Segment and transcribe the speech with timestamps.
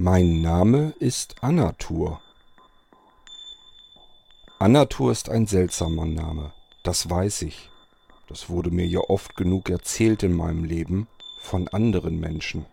[0.00, 2.20] Mein Name ist Anatur.
[4.60, 6.52] Anatur ist ein seltsamer Name,
[6.84, 7.68] das weiß ich.
[8.28, 11.08] Das wurde mir ja oft genug erzählt in meinem Leben
[11.40, 12.64] von anderen Menschen.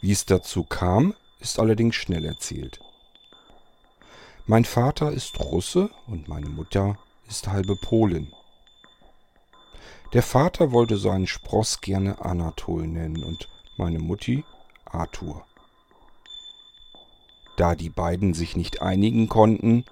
[0.00, 2.80] Wie es dazu kam, ist allerdings schnell erzählt.
[4.44, 6.98] Mein Vater ist Russe und meine Mutter
[7.28, 8.32] ist halbe Polin.
[10.14, 14.44] Der Vater wollte seinen Spross gerne Anatol nennen und meine Mutti
[14.94, 15.44] Arthur.
[17.56, 19.84] Da die beiden sich nicht einigen konnten,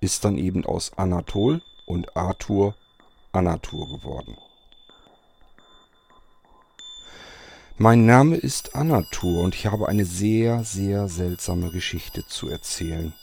[0.00, 2.74] ist dann eben aus Anatol und Arthur
[3.32, 4.36] Anatur geworden.
[7.76, 13.14] Mein Name ist Anatur und ich habe eine sehr, sehr seltsame Geschichte zu erzählen.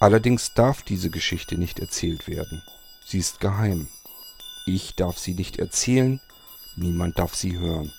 [0.00, 2.62] Allerdings darf diese Geschichte nicht erzählt werden.
[3.06, 3.88] Sie ist geheim.
[4.66, 6.20] Ich darf sie nicht erzählen,
[6.76, 7.92] niemand darf sie hören.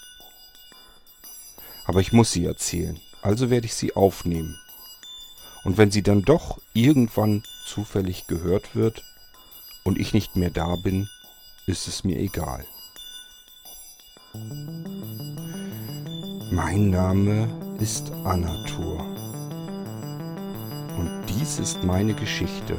[1.85, 4.59] Aber ich muss sie erzählen, also werde ich sie aufnehmen.
[5.63, 9.03] Und wenn sie dann doch irgendwann zufällig gehört wird
[9.83, 11.07] und ich nicht mehr da bin,
[11.65, 12.65] ist es mir egal.
[16.51, 17.47] Mein Name
[17.79, 18.99] ist Anatur.
[20.97, 22.77] Und dies ist meine Geschichte.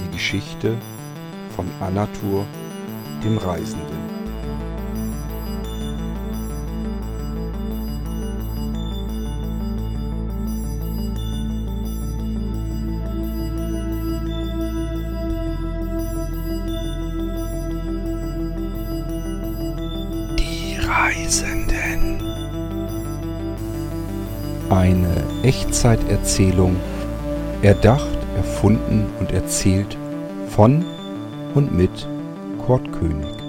[0.00, 0.76] Die Geschichte
[1.54, 2.46] von Anatur,
[3.22, 4.17] dem Reisenden.
[21.08, 22.20] Reisenden.
[24.68, 26.76] Eine Echtzeiterzählung,
[27.62, 29.96] erdacht, erfunden und erzählt
[30.50, 30.84] von
[31.54, 32.06] und mit
[32.58, 33.47] Kurt König.